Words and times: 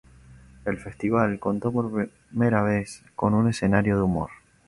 El 0.65 0.77
festival 0.79 1.37
contó 1.39 1.71
por 1.71 2.09
primera 2.31 2.63
vez 2.63 3.03
con 3.15 3.35
un 3.35 3.49
escenario 3.49 3.97
de 3.97 4.01
humor. 4.01 4.31